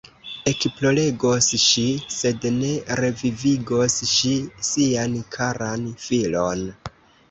Ekploregos 0.51 1.49
ŝi, 1.65 1.83
sed 2.17 2.49
ne 2.57 2.73
revivigos 3.03 4.01
ŝi 4.17 4.35
sian 4.73 5.19
karan 5.39 5.91
filon! 6.07 6.71